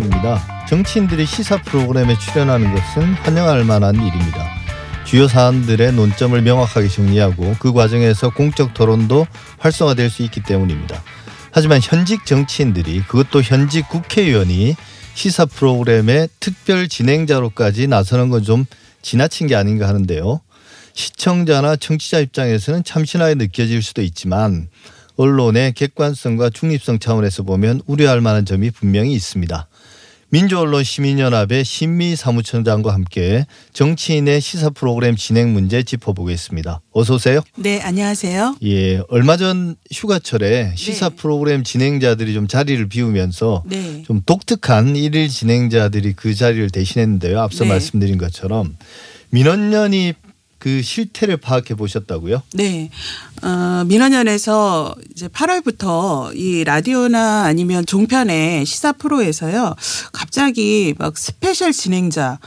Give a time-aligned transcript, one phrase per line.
[0.00, 0.66] 시간입니다.
[0.66, 4.48] 정치인들이 시사 프로그램에 출연하는 것은 환영할 만한 일입니다.
[5.04, 9.26] 주요 사안들의 논점을 명확하게 정리하고 그 과정에서 공적 토론도
[9.58, 11.02] 활성화될 수 있기 때문입니다.
[11.52, 14.76] 하지만 현직 정치인들이 그것도 현직 국회의원이
[15.14, 18.64] 시사 프로그램의 특별 진행자로까지 나서는 건 좀
[19.02, 20.40] 지나친 게 아닌가 하는데요.
[20.92, 24.68] 시청자나 청취자 입장에서는 참신하게 느껴질 수도 있지만
[25.20, 29.68] 언론의 객관성과 중립성 차원에서 보면 우려할 만한 점이 분명히 있습니다.
[30.30, 36.80] 민주언론 시민연합의 신미 사무총장과 함께 정치인의 시사 프로그램 진행 문제 짚어보겠습니다.
[36.92, 37.42] 어서 오세요.
[37.56, 38.56] 네, 안녕하세요.
[38.62, 41.16] 예, 얼마 전 휴가철에 시사 네.
[41.16, 44.02] 프로그램 진행자들이 좀 자리를 비우면서 네.
[44.06, 47.38] 좀 독특한 일일 진행자들이 그 자리를 대신했는데요.
[47.38, 47.70] 앞서 네.
[47.70, 48.74] 말씀드린 것처럼
[49.28, 50.14] 민원연이
[50.60, 52.42] 그 실태를 파악해 보셨다고요?
[52.52, 52.90] 네.
[53.42, 59.74] 어, 민언련에서 이제 8월부터 이 라디오나 아니면 종편의 시사 프로에서요.
[60.12, 62.38] 갑자기 막 special 진행자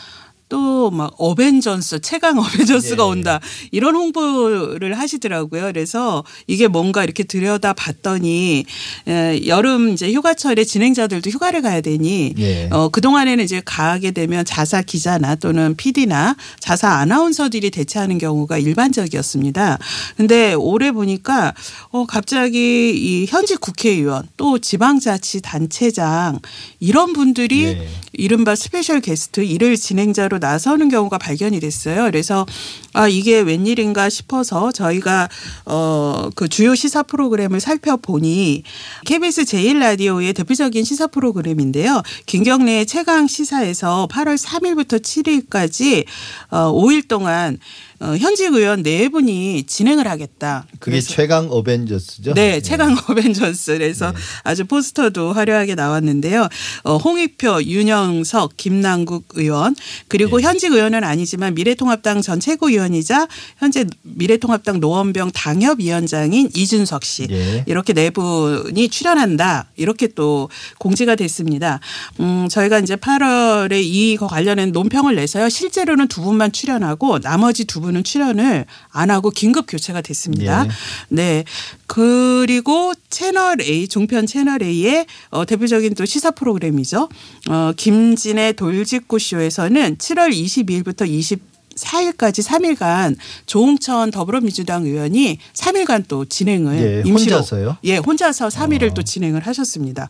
[0.53, 3.07] 또 막 어벤져스 최강 어벤져스가 예.
[3.07, 3.39] 온다
[3.71, 5.63] 이런 홍보를 하시더라고요.
[5.63, 8.65] 그래서 이게 뭔가 이렇게 들여다 봤더니
[9.07, 12.69] 에, 여름 이제 휴가철에 진행자들도 휴가를 가야 되니 예.
[12.71, 19.79] 어, 그 동안에는 이제 가게 되면 자사 기자나 또는 PD나 자사 아나운서들이 대체하는 경우가 일반적이었습니다.
[20.17, 21.53] 근데 올해 보니까
[21.89, 26.39] 어, 갑자기 이 현직 국회의원 또 지방자치 단체장
[26.79, 27.87] 이런 분들이 예.
[28.13, 32.03] 이른바 special 게스트 일일 진행자로 나서는 경우가 발견이 됐어요.
[32.03, 32.45] 그래서
[32.93, 35.29] 아 이게 웬일인가 싶어서 저희가
[35.65, 38.63] 어 그 주요 시사 프로그램을 살펴보니
[39.05, 42.01] KBS 제1라디오의 대표적인 시사 프로그램인데요.
[42.25, 46.05] 김경래의 최강 시사에서 8월 3일부터 7일까지
[46.49, 47.59] 어 5일 동안
[47.99, 50.65] 어 현직 의원 네 분이 진행을 하겠다.
[50.79, 52.33] 그게 최강 어벤져스죠?
[52.33, 52.61] 네, 예.
[52.61, 53.77] 최강 어벤져스.
[53.77, 54.17] 그래서 네.
[54.43, 56.49] 아주 포스터도 화려하게 나왔는데요.
[56.83, 59.75] 어, 홍익표, 윤영석, 김남국 의원
[60.09, 60.43] 그리고 네.
[60.43, 63.27] 현직 의원은 아니지만 미래통합당 전 최고위원 이자
[63.57, 67.63] 현재 미래통합당 노원병 당협위원장인 이준석 씨 예.
[67.67, 70.49] 이렇게 네 분이 출연한다 이렇게 또
[70.79, 71.79] 공지가 됐습니다.
[72.19, 75.49] 음, 저희가 이제 8월에 이거 관련된 논평을 내서요.
[75.49, 80.65] 실제로는 두 분만 출연하고 나머지 두 분은 출연을 안 하고 긴급 교체가 됐습니다.
[80.65, 80.69] 예.
[81.09, 81.43] 네.
[81.87, 87.09] 그리고 채널 A 종편 채널 A의 어, 대표적인 또 시사 프로그램이죠.
[87.49, 96.79] 어, 김진의 돌직구 쇼에서는 7월 22일부터 20 4일까지 3일간 조홍천 더불어민주당 의원이 3일간 또 진행을
[96.79, 97.77] 예, 임시로 혼자서요?
[97.83, 98.93] 예, 혼자서 3일을 어.
[98.93, 100.09] 또 진행을 하셨습니다.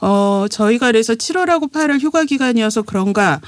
[0.00, 3.40] 어, 저희가 그래서 7월하고 8월 휴가 기간이어서 그런가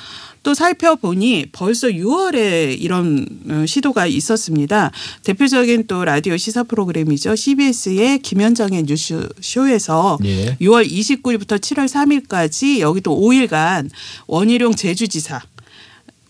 [0.42, 4.90] 또 살펴보니 벌써 6월에 이런 어, 시도가 있었습니다.
[5.22, 7.36] 대표적인 또 라디오 시사 프로그램이죠.
[7.36, 10.56] CBS의 김현정의 뉴스쇼에서 예.
[10.60, 13.88] 6월 29일부터 7월 3일까지 여기도 5일간
[14.26, 15.42] 원희룡 제주지사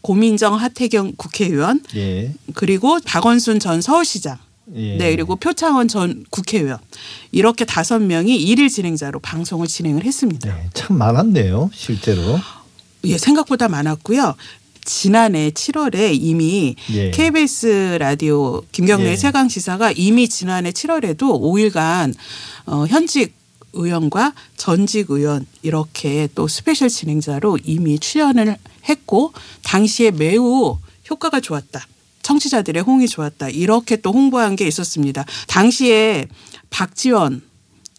[0.02, 2.32] 고민정 하태경 국회의원 예.
[2.54, 4.38] 그리고 박원순 전 서울시장
[4.74, 4.96] 예.
[4.96, 6.78] 네, 그리고 표창원 전 국회의원
[7.30, 10.54] 이렇게 다섯 명이 일일 진행자로 방송을 진행을 했습니다.
[10.54, 12.38] 네, 참 많았네요, 실제로.
[13.04, 14.34] 예, 생각보다 많았고요.
[14.84, 17.10] 지난해 7월에 이미 예.
[17.10, 19.16] KBS 라디오 김경래 예.
[19.16, 22.14] 최강 시사가 이미 지난해 7월에도 5일간
[22.66, 23.34] 어, 현직
[23.72, 28.56] 의원과 전직 의원 이렇게 또 special 진행자로 이미 출연을
[28.88, 30.78] 했고 당시에 매우
[31.10, 31.86] 효과가 좋았다.
[32.22, 33.48] 청취자들의 호응이 좋았다.
[33.48, 35.24] 이렇게 또 홍보한 게 있었습니다.
[35.48, 36.26] 당시에
[36.70, 37.42] 박지원,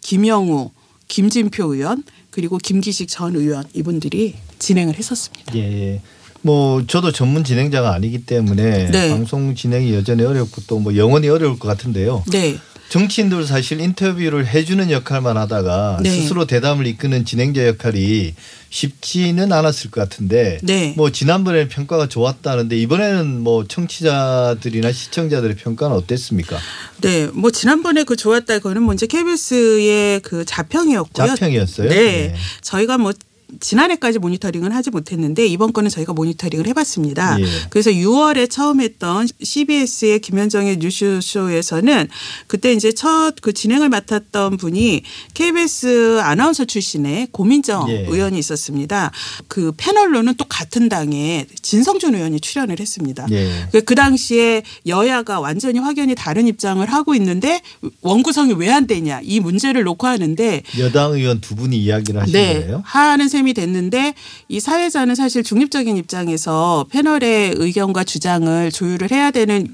[0.02, 0.70] 김영우,
[1.08, 5.54] 김진표 의원 그리고 김기식 전 의원 이분들이 진행을 했었습니다.
[5.56, 6.00] 예.
[6.42, 9.08] 뭐 저도 전문 진행자가 아니기 때문에 네.
[9.10, 12.24] 방송 진행이 여전히 어렵고 또 뭐 영원히 어려울 것 같은데요.
[12.30, 12.56] 네.
[12.88, 16.10] 정치인들 사실 인터뷰를 해주는 역할만 하다가 네.
[16.10, 18.34] 스스로 대담을 이끄는 진행자 역할이
[18.70, 20.94] 쉽지는 않았을 것 같은데 네.
[20.96, 26.58] 뭐 지난번에 평가가 좋았다는데 이번에는 뭐 청취자들이나 시청자들의 평가는 어땠습니까?
[27.00, 27.28] 네.
[27.32, 31.26] 뭐 지난번에 그 좋았다 그거는 먼저 KBS의 그 자평이었고요.
[31.26, 31.88] 자평이었어요?
[31.88, 31.94] 네.
[31.94, 32.34] 네.
[32.62, 33.12] 저희가 뭐
[33.60, 37.40] 지난해까지 모니터링을 하지 못했는데 이번 거는 저희가 모니터링을 해봤습니다.
[37.40, 37.44] 예.
[37.70, 42.08] 그래서 6월에 처음 했던 CBS의 김현정의 뉴스쇼에서는
[42.46, 45.02] 그때 이제 첫 그 진행을 맡았던 분이
[45.34, 48.06] KBS 아나운서 출신의 고민정 예.
[48.06, 49.10] 의원이 있었습니다.
[49.48, 53.26] 그 패널로는 또 같은 당에 진성준 의원이 출연을 했습니다.
[53.30, 53.68] 예.
[53.72, 57.60] 그- 그 당시에 여야가 완전히 확연히 다른 입장을 하고 있는데
[58.02, 62.60] 원구성이 왜 안 되냐 이 문제를 놓고 하는데 여당 의원 두 분이 이야기를 하신 네,
[62.62, 62.82] 거예요?
[62.84, 64.14] 하는 셈이 됐는데
[64.48, 69.68] 이 사회자는 사실 중립적인 입장에서 패널의 의견과 주장을 조율을 해야 되는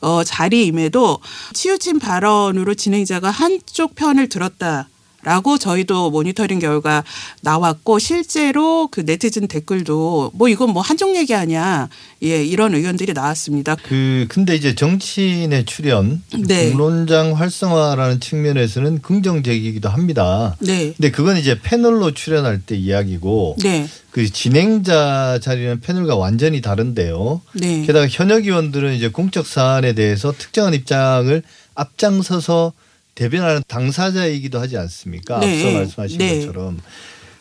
[0.00, 1.18] 어, 자리임에도
[1.52, 4.88] 치우친 발언으로 진행자가 한쪽 편을 들었다.
[5.24, 7.02] 라고 저희도 모니터링 결과
[7.40, 11.88] 나왔고 실제로 그 네티즌 댓글도 뭐 이건 뭐 한쪽 얘기 아니야.
[12.22, 13.76] 예, 이런 의견들이 나왔습니다.
[13.82, 16.70] 그 근데 이제 정치인의 출연, 네.
[16.70, 20.56] 공론장 활성화라는 측면에서는 긍정적이기도 합니다.
[20.60, 20.92] 네.
[20.96, 23.86] 근데 그건 이제 패널로 출연할 때 이야기고 네.
[24.10, 27.40] 그 진행자 자리는 패널과 완전히 다른데요.
[27.54, 27.84] 네.
[27.86, 31.42] 게다가 현역 의원들은 이제 공적 사안에 대해서 특정한 입장을
[31.74, 32.72] 앞장서서
[33.14, 35.38] 대변하는 당사자이기도 하지 않습니까?
[35.40, 35.64] 네.
[35.64, 36.40] 앞서 말씀하신 네.
[36.40, 36.80] 것처럼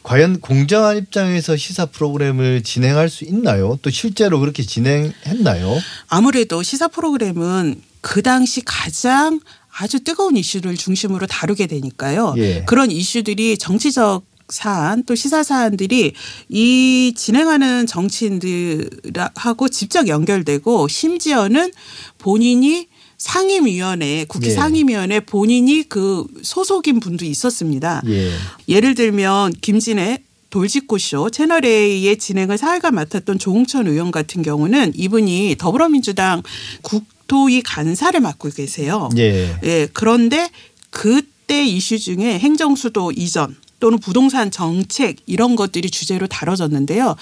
[0.04, 3.80] 과연 공정한 입장에서 시사 프로그램을 진행할 수 있나요?
[3.82, 5.80] 또 실제로 그렇게 진행했나요?
[6.08, 9.40] 아무래도 시사 프로그램은 그 당시 가장
[9.76, 12.36] 아주 뜨거운 이슈를 중심으로 다루게 되니까요.
[12.38, 12.64] 예.
[12.66, 16.14] 그런 이슈들이 정치적 사안 또 시사 사안들이
[16.50, 21.72] 이 진행하는 정치인들하고 직접 연결되고 심지어는
[22.20, 22.88] 본인이
[23.24, 24.52] 상임위원회 국회 예.
[24.52, 28.02] 상임위원회 본인이 그 소속인 분도 있었습니다.
[28.08, 28.32] 예.
[28.68, 30.18] 예를 들면 김진애
[30.50, 36.44] 돌직구쇼 채널 A의 진행을 사회가 맡았던 조홍천 의원 같은 경우는 이분이 더불어민주당
[36.82, 39.10] 국토위 간사를 맡고 계세요.
[39.18, 39.56] 예.
[39.64, 40.50] 예, 그런데
[40.90, 47.16] 그때 이슈 중에 행정수도 이전 또는 부동산 정책 이런 것들이 주제로 다뤄졌는데요.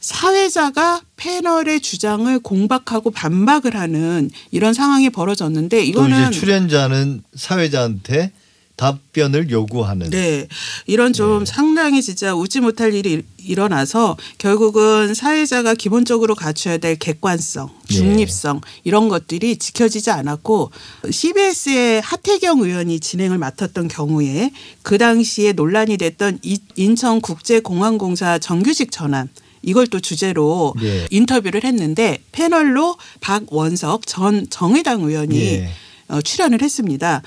[0.00, 8.32] 사회자가 패널의 주장을 공박하고 반박을 하는 이런 상황이 벌어졌는데 또 이거는 이제 출연자는 사회자한테
[8.76, 10.08] 답변을 요구하는.
[10.08, 10.48] 네.
[10.86, 17.94] 이런 좀 상당히 진짜 웃지 못할 일이 일어나서 결국은 사회자가 기본적으로 갖춰야 될 객관성, 예.
[17.94, 20.70] 중립성 이런 것들이 지켜지지 않았고
[21.10, 24.50] CBS의 하태경 의원이 진행을 맡았던 경우에
[24.80, 29.28] 그 당시에 논란이 됐던 이- 인천국제공항공사 정규직 전환
[29.62, 31.06] 이걸 또 주제로 예.
[31.10, 35.70] 인터뷰를 했는데 패널로 박원석 전 정의당 의원이 예.
[36.08, 37.22] 어, 출연을 했습니다.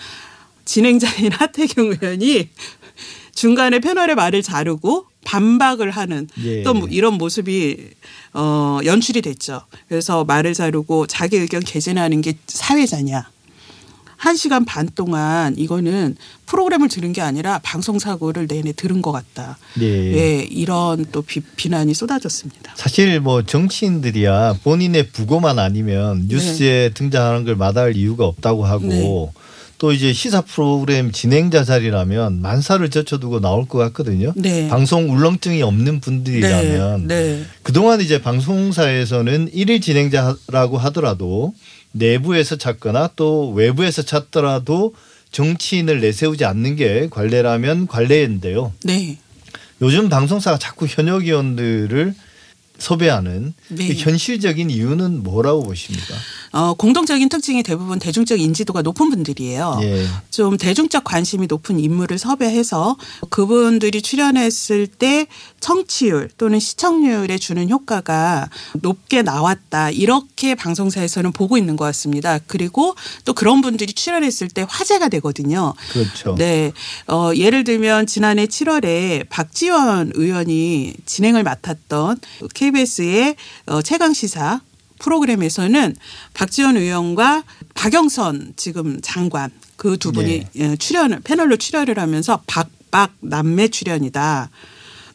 [0.66, 2.50] 진행자인 하태경 의원이
[3.36, 6.64] 중간에 패널의 말을 자르고 반박을 하는 예.
[6.64, 7.78] 또뭐 이런 모습이
[8.34, 9.62] 어, 연출이 됐죠.
[9.88, 13.30] 그래서 말을 자르고 자기 의견 개진하는 게 사회자냐.
[14.24, 16.16] 한 시간 반 동안 이거는
[16.46, 19.58] 프로그램을 들은 게 아니라 방송 사고를 내내 들은 것 같다.
[19.82, 19.86] 예.
[19.86, 22.72] 예, 이런 또 비, 비난이 쏟아졌습니다.
[22.78, 29.42] 사실 뭐 정치인들이야 본인의 부고만 아니면 뉴스에 등장하는 걸 마다할 이유가 없다고 하고 네.
[29.78, 34.32] 또 이제 시사 프로그램 진행자 자리라면 만사를 젖혀두고 나올 것 같거든요.
[34.38, 34.70] 네.
[34.70, 37.44] 방송 울렁증이 없는 분들이라면 네, 네.
[37.62, 41.54] 그동안 이제 방송사에서는 일일 진행자라고 하더라도
[41.94, 44.94] 내부에서 찾거나 또 외부에서 찾더라도
[45.32, 48.74] 정치인을 내세우지 않는 게 관례라면 관례인데요.
[48.84, 49.18] 네.
[49.82, 52.14] 요즘 방송사가 자꾸 현역 의원들을
[52.78, 53.88] 섭외하는 네.
[53.88, 56.16] 그 현실적인 이유는 뭐라고 보십니까?
[56.54, 59.80] 어, 공동적인 특징이 대부분 대중적 인지도가 높은 분들이에요.
[59.82, 60.06] 예.
[60.30, 62.96] 좀 대중적 관심이 높은 인물을 섭외해서
[63.30, 65.26] 그분들이 출연했을 때
[65.60, 68.50] 청취율 또는 시청률에 주는 효과가
[68.82, 69.90] 높게 나왔다.
[69.90, 72.38] 이렇게 방송사에서는 보고 있는 것 같습니다.
[72.46, 72.94] 그리고
[73.26, 75.74] 또 그런 분들이 출연했을 때 화제가 되거든요.
[75.92, 76.36] 그렇죠.
[76.36, 76.72] 네.
[77.08, 82.20] 어, 예를 들면 지난해 7월에 박지원 의원이 진행을 맡았던
[82.54, 83.36] KBS의
[83.66, 84.62] 어, 최강 시사
[85.04, 85.96] 프로그램에서는
[86.34, 90.50] 박지원 의원과 박영선 지금 장관 그 두 분이 네.
[90.56, 94.50] 예, 출연을 패널로 출연을 하면서 박박 남매 출연이다.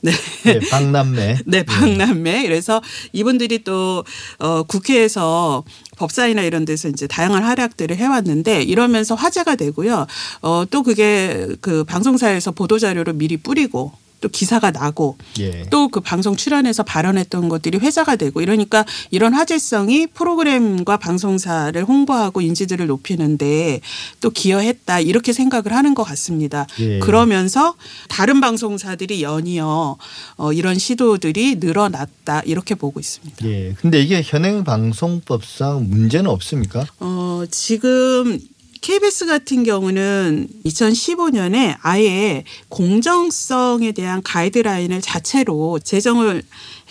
[0.00, 0.12] 네.
[0.44, 1.38] 네, 박남매.
[1.46, 2.42] 네, 박남매.
[2.44, 2.80] 그래서
[3.12, 4.04] 이분들이 또
[4.38, 5.64] 어, 국회에서
[5.96, 10.06] 법사위나 이런 데서 이제 다양한 활약들을 해왔는데 이러면서 화제가 되고요.
[10.42, 15.62] 어, 또 그게 그 방송사에서 보도 자료를 미리 뿌리고 또 기사가 나고 예.
[15.70, 23.80] 또그 방송 출연해서 발언했던 것들이 회자가 되고 이러니까 이런 화제성이 프로그램과 방송사를 홍보하고 인지도를 높이는데
[24.20, 26.66] 또 기여했다 이렇게 생각을 하는 것 같습니다.
[26.80, 26.98] 예.
[26.98, 27.74] 그러면서
[28.08, 29.96] 다른 방송사들이 연이어
[30.36, 33.46] 어, 이런 시도들이 늘어났다 이렇게 보고 있습니다.
[33.46, 33.74] 예.
[33.80, 36.84] 근데 이게 현행 방송법상 문제는 없습니까?
[37.00, 38.38] 어, 지금
[38.80, 46.42] KBS 같은 경우는 2015년에 아예 공정성에 대한 가이드라인을 자체로 제정을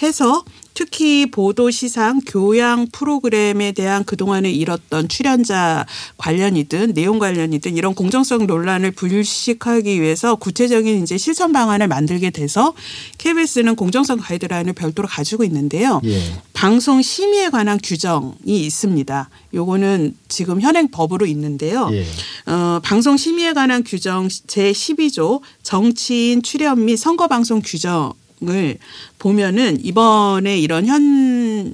[0.02, 0.44] 해서
[0.78, 8.92] 특히 보도 시상 교양 프로그램에 대한 그동안에 잃었던 출연자 관련이든 내용 관련이든 이런 공정성 논란을
[8.92, 12.76] 불식하기 위해서 구체적인 이제 실천 방안을 만들게 돼서
[13.18, 16.00] KBS는 공정성 가이드라인을 별도로 가지고 있는데요.
[16.06, 16.22] 예.
[16.54, 19.30] 방송 심의에 관한 규정이 있습니다.
[19.56, 21.90] 요거는 지금 현행 법으로 있는데요.
[21.92, 22.06] 예.
[22.52, 28.14] 어, 방송 심의에 관한 규정 제 12조 정치인 출연 및 선거 방송 규정
[28.44, 28.78] 을
[29.18, 31.74] 보면은 이번에 이런 현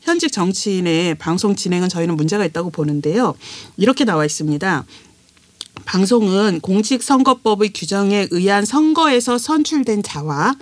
[0.00, 3.34] 현직 정치인의 방송 진행은 저희는 문제가 있다고 보는데요.
[3.76, 4.84] 이렇게 나와 있습니다.
[5.84, 10.56] 방송은 공직선거법의 규정에 의한 선거에서 선출된 자와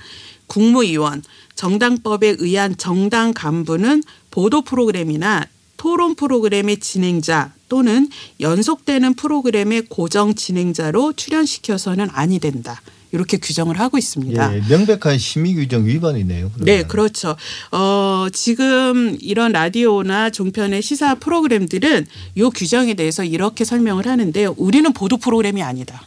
[0.49, 1.23] 국무위원,
[1.55, 8.09] 정당법에 의한 정당 간부는 보도 프로그램이나 토론 프로그램의 진행자 또는
[8.41, 12.81] 연속되는 프로그램의 고정 진행자로 출연시켜서는 아니 된다.
[13.13, 14.55] 이렇게 규정을 하고 있습니다.
[14.55, 16.51] 예, 명백한 심의 규정 위반이네요.
[16.55, 16.65] 그러면.
[16.65, 17.37] 네, 그렇죠.
[17.73, 24.55] 어, 지금 이런 라디오나 종편의 시사 프로그램들은 이 규정에 대해서 이렇게 설명을 하는데요.
[24.59, 26.07] 우리는 보도 프로그램이 아니다.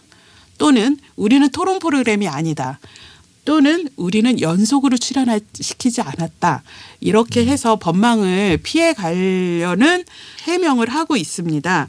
[0.58, 2.80] 또는 우리는 토론 프로그램이 아니다.
[3.44, 6.62] 또는 우리는 연속으로 출연시키지 않았다.
[7.00, 10.04] 이렇게 해서 법망을 피해 가려는
[10.44, 11.88] 해명을 하고 있습니다.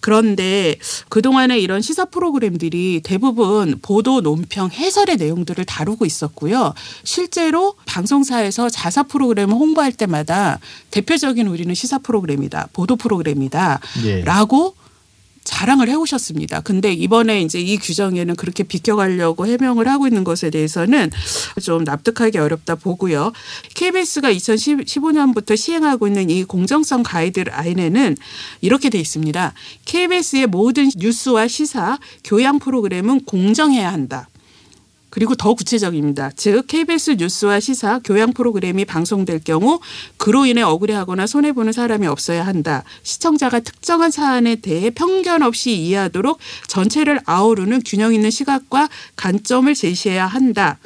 [0.00, 0.76] 그런데
[1.08, 6.74] 그동안에 이런 시사 프로그램들이 대부분 보도, 논평, 해설의 내용들을 다루고 있었고요.
[7.04, 10.58] 실제로 방송사에서 자사 프로그램을 홍보할 때마다
[10.90, 12.68] 대표적인 우리는 시사 프로그램이다.
[12.72, 13.80] 보도 프로그램이다.
[14.04, 14.22] 예.
[14.22, 14.74] 라고
[15.44, 16.60] 자랑을 해오셨습니다.
[16.60, 21.10] 근데 이번에 이제 이 규정에는 그렇게 비껴가려고 해명을 하고 있는 것에 대해서는
[21.62, 23.32] 좀 납득하기 어렵다 보고요.
[23.74, 28.16] KBS가 2015년부터 시행하고 있는 이 공정성 가이드라인에는
[28.62, 29.52] 이렇게 돼 있습니다.
[29.84, 34.29] KBS의 모든 뉴스와 시사, 교양 프로그램은 공정해야 한다.
[35.10, 36.30] 그리고 더 구체적입니다.
[36.36, 39.80] 즉 KBS 뉴스와 시사, 교양 프로그램이 방송될 경우
[40.16, 42.84] 그로 인해 억울해하거나 손해 보는 사람이 없어야 한다.
[43.02, 46.38] 시청자가 특정한 사안에 대해 편견 없이 이해하도록
[46.68, 50.78] 전체를 아우르는 균형 있는 시각과 관점을 제시해야 한다.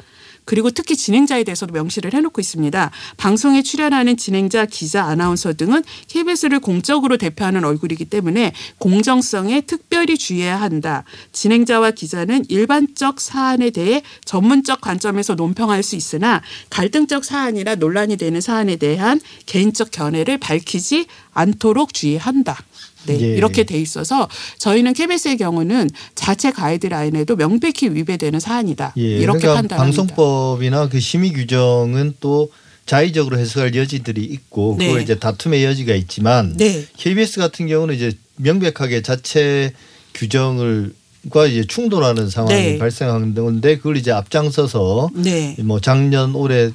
[0.45, 2.91] 그리고 특히 진행자에 대해서도 명시를 해놓고 있습니다.
[3.17, 11.03] 방송에 출연하는 진행자, 기자, 아나운서 등은 KBS를 공적으로 대표하는 얼굴이기 때문에 공정성에 특별히 주의해야 한다.
[11.31, 18.75] 진행자와 기자는 일반적 사안에 대해 전문적 관점에서 논평할 수 있으나 갈등적 사안이나 논란이 되는 사안에
[18.77, 22.57] 대한 개인적 견해를 밝히지 않도록 주의한다.
[23.05, 23.35] 네, 예.
[23.35, 28.93] 이렇게 돼 있어서 저희는 KBS의 경우는 자체 가이드라인에도 명백히 위배되는 사안이다.
[28.97, 29.77] 예, 이렇게 그러니까 판단합니다.
[29.77, 32.49] 방송법이나 그 심의 규정은 또
[32.85, 34.87] 자의적으로 해석할 여지들이 있고 네.
[34.87, 36.85] 그거 이제 다툼의 여지가 있지만 네.
[36.97, 39.73] KBS 같은 경우는 이제 명백하게 자체
[40.13, 40.93] 규정을
[41.31, 42.77] 과 이제 충돌하는 상황이 네.
[42.77, 45.55] 발생한 건데 그걸 이제 앞장서서 네.
[45.63, 46.69] 뭐 작년 올해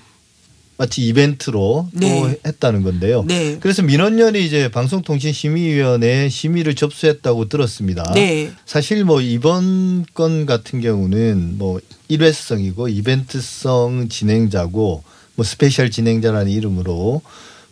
[0.80, 2.36] 마치 이벤트로 또 네.
[2.46, 3.22] 했다는 건데요.
[3.28, 3.58] 네.
[3.60, 8.10] 그래서 민언련이 이제 방송통신심의위원회에 심의를 접수했다고 들었습니다.
[8.14, 8.50] 네.
[8.64, 15.02] 사실 뭐 이번 건 같은 경우는 뭐 일회성이고 이벤트성 진행자고
[15.34, 17.20] 뭐 special 진행자라는 이름으로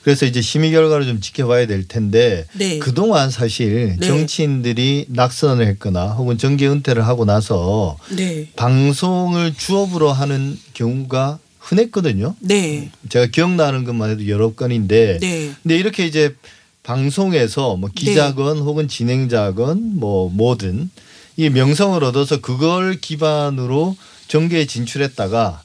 [0.03, 2.79] 그래서 이제 심의 결과를 좀 지켜봐야 될 텐데 네.
[2.79, 4.07] 그동안 사실 네.
[4.07, 8.51] 정치인들이 낙선을 했거나 혹은 정계 은퇴를 하고 나서 네.
[8.55, 12.35] 방송을 주업으로 하는 경우가 흔했거든요.
[12.41, 12.91] 네.
[13.09, 15.53] 제가 기억나는 것만 해도 여러 건인데 네.
[15.63, 16.35] 근데 이렇게 이제
[16.83, 20.91] 방송에서 뭐 기자건 혹은 진행자건 뭐 뭐든
[21.37, 23.97] 이 명성을 얻어서 그걸 기반으로
[24.29, 25.63] 정계에 진출했다가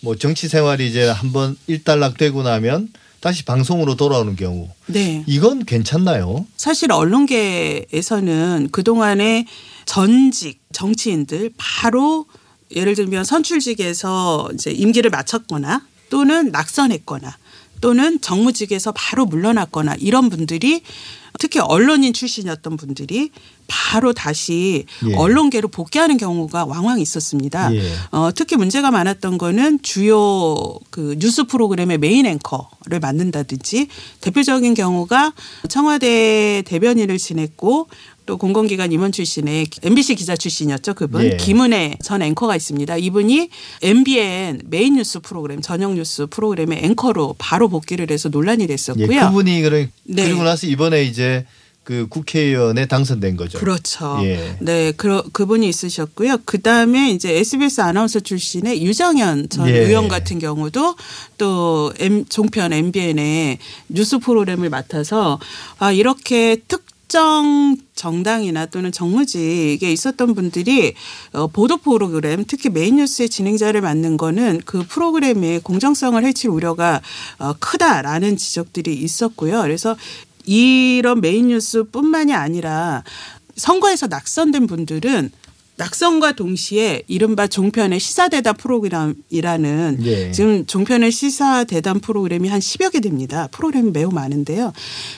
[0.00, 2.90] 뭐 정치 생활이 이제 한번 일단락되고 나면
[3.20, 5.24] 다시 방송으로 돌아오는 경우 네.
[5.26, 6.46] 이건 괜찮나요?
[6.56, 9.46] 사실 언론계에서는 그동안에
[9.86, 12.26] 전직 정치인들 바로
[12.74, 17.36] 예를 들면 선출직에서 이제 임기를 마쳤거나 또는 낙선했거나
[17.80, 20.82] 또는 정무직에서 바로 물러났거나 이런 분들이
[21.38, 23.30] 특히 언론인 출신이었던 분들이
[23.68, 25.14] 바로 다시 예.
[25.14, 27.72] 언론계로 복귀하는 경우가 왕왕 있었습니다.
[27.74, 27.92] 예.
[28.10, 30.56] 어, 특히 문제가 많았던 거는 주요
[30.90, 33.88] 그 뉴스 프로그램의 메인 앵커를 맡는다든지
[34.20, 35.32] 대표적인 경우가
[35.68, 37.88] 청와대 대변인을 지냈고
[38.28, 40.92] 또 공공기관 임원 출신의 MBC 기자 출신이었죠.
[40.92, 41.36] 그분 예.
[41.38, 42.98] 김은혜 전 앵커가 있습니다.
[42.98, 43.48] 이분이
[43.80, 49.28] MBN 메인 뉴스 프로그램 저녁 뉴스 프로그램의 앵커로 바로 복귀를 해서 논란이 예, 됐었고요.
[49.28, 50.24] 그분이 그래 네.
[50.24, 51.46] 그리고 나서 이번에 이제
[51.84, 53.58] 그 국회의원에 당선된 거죠.
[53.58, 54.20] 그렇죠.
[54.24, 54.58] 예.
[54.60, 56.40] 네, 그 그분이 있으셨고요.
[56.44, 59.86] 그 다음에 이제 SBS 아나운서 출신의 유정현 전 예.
[59.86, 60.96] 의원 같은 경우도
[61.38, 63.56] 또 M, 종편 MBN의
[63.88, 65.40] 뉴스 프로그램을 맡아서
[65.78, 70.94] 아 이렇게 특 정 정당이나 또는 정무직에 있었던 분들이
[71.32, 77.00] 어, 보도 프로그램 특히 메인 뉴스의 진행자를 맡는 거는 그 프로그램의 공정성을 해칠 우려가
[77.38, 79.62] 어, 크다라는 지적들이 있었고요.
[79.62, 79.96] 그래서
[80.44, 83.04] 이런 메인 뉴스뿐만이 아니라
[83.56, 85.30] 선거에서 낙선된 분들은
[85.78, 90.32] 낙선과 동시에 이른바 종편의 시사대담 프로그램이라는 예.
[90.32, 93.48] 지금 종편의 시사대담 프로그램이 한 10여 개 됩니다.
[93.52, 94.72] 프로그램이 매우 많은데요.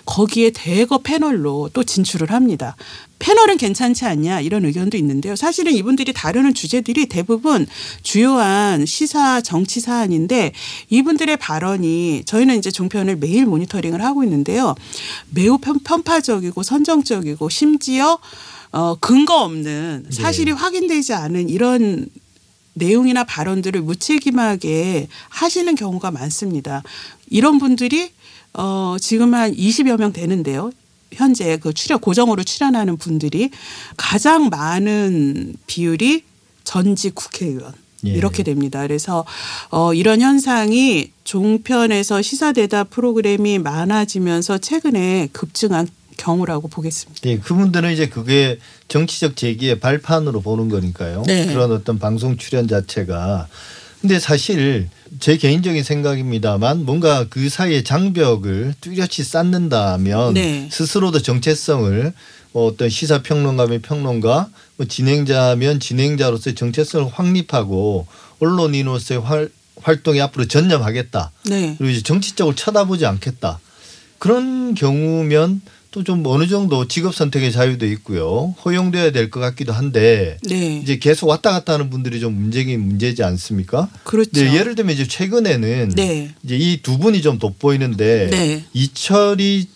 [0.05, 2.76] 거기에 대거 패널로 또 진출을 합니다.
[3.21, 5.35] 패널은 괜찮지 않냐 이런 의견도 있는데요.
[5.35, 7.67] 사실은 이분들이 다루는 주제들이 대부분
[8.02, 10.52] 주요한 시사 정치 사안인데
[10.90, 14.75] 이분들의 발언이 저희는 이제 종편을 매일 모니터링을 하고 있는데요.
[15.31, 18.19] 매우 편, 편파적이고 선정적이고 심지어
[18.73, 20.11] 어, 근거 없는 네.
[20.11, 22.07] 사실이 확인되지 않은 이런
[22.75, 26.83] 내용이나 발언들을 무책임하게 하시는 경우가 많습니다.
[27.29, 28.11] 이런 분들이
[28.55, 30.71] 어, 지금 한 20여 명 되는데요.
[31.12, 33.50] 현재 그 출연 고정으로 출연하는 분들이
[33.97, 36.23] 가장 많은 비율이
[36.62, 37.73] 전직 국회의원
[38.07, 38.11] 예.
[38.11, 38.81] 이렇게 됩니다.
[38.83, 39.25] 그래서
[39.71, 45.89] 어 이런 현상이 종편에서 시사 대답 프로그램이 많아지면서 최근에 급증한
[46.21, 47.21] 경우라고 보겠습니다.
[47.29, 48.59] 예, 그분들은 이제 그게
[48.89, 51.23] 정치적 제기의 발판으로 보는 거니까요.
[51.27, 51.47] 네.
[51.47, 53.49] 그런 어떤 방송 출연 자체가.
[54.00, 60.69] 근데 사실 제 개인적인 생각입니다만 뭔가 그 사이에 장벽을 뚜렷이 쌓는다면 네.
[60.71, 62.12] 스스로도 정체성을
[62.53, 68.07] 뭐 어떤 시사평론가면 평론가, 뭐 진행자면 진행자로서의 정체성을 확립하고
[68.41, 69.50] 언론인으로서의 활,
[69.81, 71.33] 활동에 앞으로 전념하겠다.
[71.47, 71.77] 네.
[71.79, 73.61] 그리고 이제 정치적으로 쳐다보지 않겠다.
[74.19, 78.55] 그런 경우면 또 좀 어느 정도 직업 선택의 자유도 있고요.
[78.65, 80.79] 허용돼야 될 것 같기도 한데 네.
[80.83, 83.89] 이제 계속 왔다 갔다 하는 분들이 좀 문제긴 문제지 않습니까?
[84.05, 84.31] 그렇죠.
[84.35, 86.31] 네, 예를 들면 이제 최근에는 네.
[86.45, 88.65] 이제 이 두 분이 좀 돋보이는데 네.
[88.73, 89.67] 이철이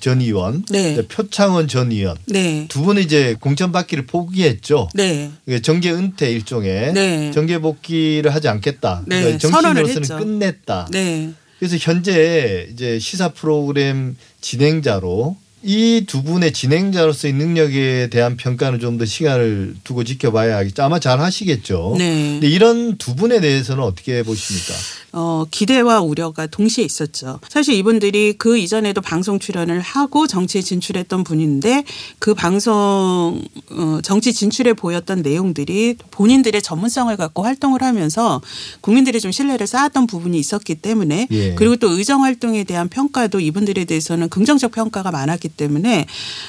[0.00, 1.00] 전 의원, 네.
[1.08, 2.66] 표창원 전 의원 네.
[2.68, 4.88] 두 분은 이제 공천 받기를 포기했죠.
[4.94, 5.30] 네.
[5.62, 7.30] 정계 은퇴 일종의 네.
[7.32, 9.04] 정계 복귀를 하지 않겠다.
[9.06, 10.18] 네, 그러니까 정치인으로서는.
[10.24, 10.88] 끝냈다.
[10.92, 11.32] 네.
[11.58, 19.04] 그래서 현재 이제 시사 프로그램 진행자로 이 두 분의 진행자로서의 능력에 대한 평가는 좀 더
[19.06, 20.82] 시간을 두고 지켜봐야 하겠죠.
[20.82, 21.94] 아마 잘 하시겠죠.
[21.98, 22.32] 네.
[22.40, 24.74] 근데 이런 두 분에 대해서는 어떻게 보십니까?
[25.14, 27.38] 어, 기대와 우려가 동시에 있었죠.
[27.48, 31.84] 사실 이분들이 그 이전에도 방송 출연을 하고 정치에 진출했던 분인데
[32.18, 38.40] 그 방송 어, 정치 진출에 보였던 내용들이 본인들의 전문성을 갖고 활동을 하면서
[38.80, 41.54] 국민들의 좀 신뢰를 쌓았던 부분이 있었기 때문에 예.
[41.56, 46.06] 그리고 또 의정 활동에 대한 평가도 이분들에 대해서는 긍정적 평가가 많았기 때문에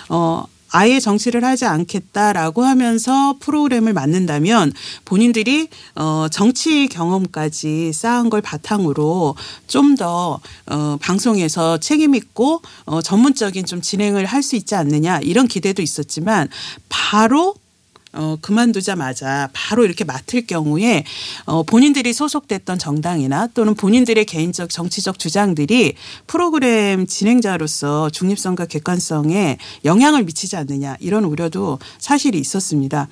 [0.07, 4.73] 어 아예 정치를 하지 않겠다라고 하면서 프로그램을 만든다면
[5.05, 9.35] 본인들이 어 정치 경험까지 쌓은 걸 바탕으로
[9.67, 15.81] 좀더 어 방송에서 책임 있고 어 전문적인 좀 진행을 할 수 있지 않느냐 이런 기대도
[15.81, 16.49] 있었지만
[16.89, 17.55] 바로
[18.13, 21.03] 어, 그만두자마자 바로 이렇게 맡을 경우에
[21.45, 25.95] 어, 본인들이 소속됐던 정당이나 또는 본인들의 개인적 정치적 주장들이
[26.27, 33.07] 프로그램 진행자로서 중립성과 객관성에 영향을 미치지 않느냐 이런 우려도 사실이 있었습니다.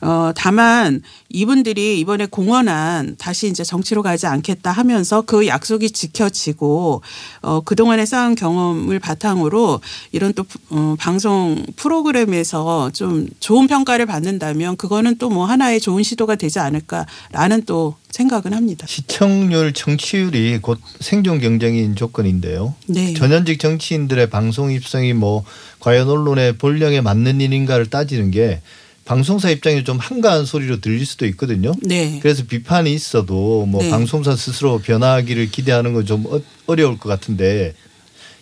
[0.00, 7.02] 어, 다만 이분들이 이번에 공언한 다시 이제 정치로 가지 않겠다 하면서 그 약속이 지켜지고
[7.42, 9.80] 어, 그동안에 쌓은 경험을 바탕으로
[10.12, 16.02] 이런 또 어, 방송 프로그램에서 좀 좋은 평가를 받는다 면 그거는 또 뭐 하나의 좋은
[16.02, 18.86] 시도가 되지 않을까라는 또 생각은 합니다.
[18.88, 22.74] 시청률, 청취율이 곧 생존 경쟁인 조건인데요.
[22.86, 23.12] 네.
[23.14, 25.44] 전현직 정치인들의 방송 입성이 뭐
[25.80, 28.60] 과연 언론의 본령에 맞는 일인가를 따지는 게
[29.04, 31.72] 방송사 입장에 좀 한가한 소리로 들릴 수도 있거든요.
[31.82, 32.18] 네.
[32.22, 33.90] 그래서 비판이 있어도 뭐 네.
[33.90, 36.24] 방송사 스스로 변화하기를 기대하는 건 좀
[36.66, 37.74] 어려울 것 같은데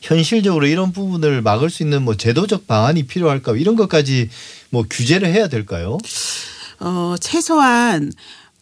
[0.04, 4.28] 현실적으로 이런 부분을 막을 수 있는 뭐 제도적 방안이 필요할까 이런 것까지
[4.68, 5.96] 뭐 규제를 해야 될까요?
[6.78, 8.12] 어, 최소한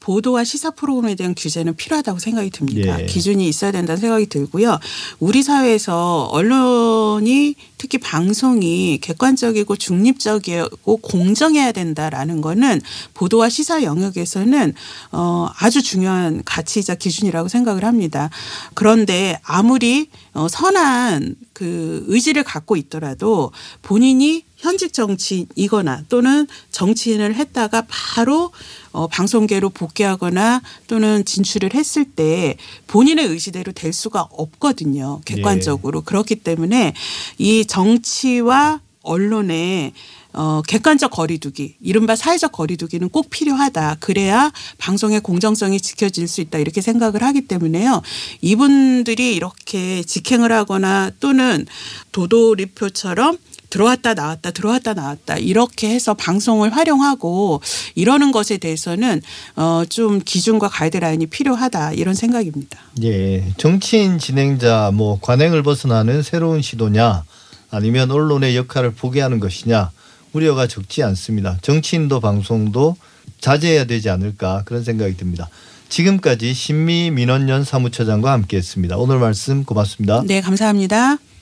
[0.02, 3.00] 보도와 시사 프로그램에 대한 규제는 필요하다고 생각이 듭니다.
[3.00, 3.06] 예.
[3.06, 4.80] 기준이 있어야 된다는 생각이 들고요.
[5.20, 12.80] 우리 사회에서 언론이 특히 방송이 객관적이고 중립적이고 공정해야 된다라는 거는
[13.14, 14.74] 보도와 시사 영역에서는
[15.12, 18.28] 어, 아주 중요한 가치이자 기준이라고 생각을 합니다.
[18.74, 28.52] 그런데 아무리 어, 선한 그 의지를 갖고 있더라도 본인이 현직 정치인이거나 또는 정치인을 했다가 바로
[28.92, 35.20] 어, 방송계로 복귀하거나 또는 진출을 했을 때 본인의 의지대로 될 수가 없거든요.
[35.24, 36.02] 객관적으로.
[36.02, 36.94] 그렇기 때문에
[37.38, 39.92] 이 정치와 언론의
[40.34, 43.98] 어, 객관적 거리두기, 이른바 사회적 거리두기는 꼭 필요하다.
[44.00, 46.58] 그래야 방송의 공정성이 지켜질 수 있다.
[46.58, 48.00] 이렇게 생각을 하기 때문에요.
[48.40, 51.66] 이분들이 이렇게 직행을 하거나 또는
[52.12, 53.36] 도도리표처럼
[53.72, 57.62] 들어왔다 나왔다 들어왔다 나왔다 이렇게 해서 방송을 활용하고
[57.94, 59.22] 이러는 것에 대해서는
[59.56, 62.78] 어, 좀 기준과 가이드라인이 필요하다 이런 생각입니다.
[63.02, 67.24] 예, 정치인 진행자 뭐 관행을 벗어나는 새로운 시도냐
[67.70, 69.90] 아니면 언론의 역할을 포기하는 것이냐
[70.34, 71.56] 우려가 적지 않습니다.
[71.62, 72.96] 정치인도 방송도
[73.40, 75.48] 자제해야 되지 않을까 그런 생각이 듭니다.
[75.88, 78.98] 지금까지 신미 민원연 사무처장과 함께했습니다.
[78.98, 80.22] 오늘 말씀 고맙습니다.
[80.26, 81.18] 네, 감사합니다.